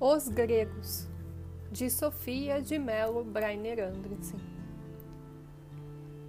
Os 0.00 0.28
Gregos, 0.28 1.08
de 1.72 1.90
Sofia 1.90 2.62
de 2.62 2.78
Mello 2.78 3.24
Breiner 3.24 3.80
Andressen. 3.80 4.38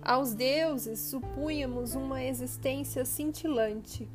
Aos 0.02 0.34
deuses 0.34 1.00
supunhamos 1.02 1.94
uma 1.94 2.24
existência 2.24 3.06
cintilante, 3.06 4.10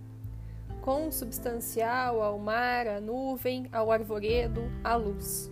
consubstancial 0.83 2.21
ao 2.21 2.37
mar, 2.37 2.89
à 2.89 3.01
nuvem, 3.01 3.69
ao 3.71 3.93
arvoredo, 3.93 4.61
à 4.83 4.97
luz. 4.97 5.49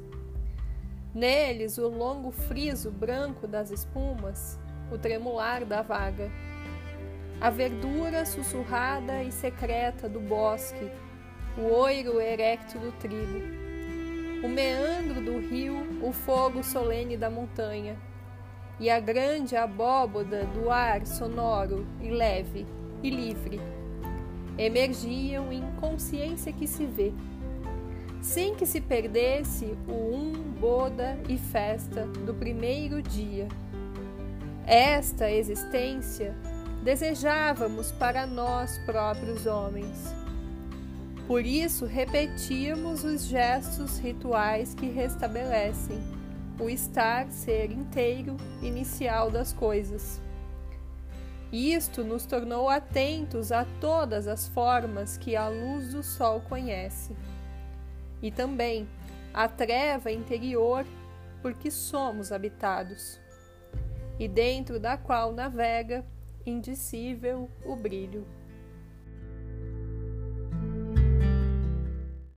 Neles 1.14 1.78
o 1.78 1.86
longo 1.86 2.32
friso 2.32 2.90
branco 2.90 3.46
das 3.46 3.70
espumas, 3.70 4.58
o 4.90 4.98
tremular 4.98 5.64
da 5.64 5.80
vaga, 5.80 6.28
a 7.40 7.50
verdura 7.50 8.26
sussurrada 8.26 9.22
e 9.22 9.30
secreta 9.30 10.08
do 10.08 10.18
bosque, 10.18 10.90
o 11.56 11.72
oiro 11.72 12.20
erecto 12.20 12.80
do 12.80 12.90
trigo 12.98 13.61
o 14.42 14.48
meandro 14.48 15.20
do 15.20 15.38
rio, 15.38 15.76
o 16.02 16.12
fogo 16.12 16.64
solene 16.64 17.16
da 17.16 17.30
montanha, 17.30 17.96
e 18.80 18.90
a 18.90 18.98
grande 18.98 19.54
abóboda 19.54 20.44
do 20.46 20.68
ar 20.68 21.06
sonoro 21.06 21.86
e 22.00 22.10
leve 22.10 22.66
e 23.02 23.10
livre, 23.10 23.60
emergiam 24.58 25.52
em 25.52 25.62
consciência 25.80 26.52
que 26.52 26.66
se 26.66 26.84
vê, 26.84 27.12
sem 28.20 28.54
que 28.54 28.66
se 28.66 28.80
perdesse 28.80 29.76
o 29.86 29.92
um 29.92 30.32
boda 30.58 31.18
e 31.28 31.38
festa 31.38 32.04
do 32.26 32.34
primeiro 32.34 33.00
dia. 33.00 33.46
Esta 34.66 35.30
existência 35.30 36.34
desejávamos 36.82 37.92
para 37.92 38.26
nós 38.26 38.78
próprios 38.78 39.46
homens 39.46 40.21
por 41.26 41.46
isso, 41.46 41.86
repetimos 41.86 43.04
os 43.04 43.24
gestos 43.24 43.98
rituais 43.98 44.74
que 44.74 44.86
restabelecem 44.86 45.98
o 46.60 46.68
estar 46.68 47.30
ser 47.30 47.70
inteiro 47.70 48.36
inicial 48.60 49.30
das 49.30 49.52
coisas. 49.52 50.20
Isto 51.52 52.02
nos 52.02 52.24
tornou 52.24 52.68
atentos 52.68 53.52
a 53.52 53.66
todas 53.80 54.26
as 54.26 54.48
formas 54.48 55.18
que 55.18 55.36
a 55.36 55.48
luz 55.48 55.92
do 55.92 56.02
sol 56.02 56.40
conhece, 56.48 57.14
e 58.22 58.30
também 58.30 58.88
a 59.34 59.48
treva 59.48 60.10
interior, 60.10 60.86
porque 61.42 61.70
somos 61.70 62.32
habitados, 62.32 63.20
e 64.18 64.26
dentro 64.26 64.80
da 64.80 64.96
qual 64.96 65.32
navega 65.32 66.04
indicível 66.46 67.50
o 67.64 67.76
brilho. 67.76 68.26